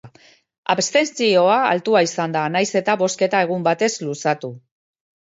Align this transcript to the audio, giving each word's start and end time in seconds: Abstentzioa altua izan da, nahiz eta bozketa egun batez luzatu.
Abstentzioa 0.73 1.57
altua 1.73 2.01
izan 2.07 2.33
da, 2.35 2.41
nahiz 2.55 2.69
eta 2.79 2.95
bozketa 3.01 3.41
egun 3.49 3.67
batez 3.69 3.91
luzatu. 4.07 4.51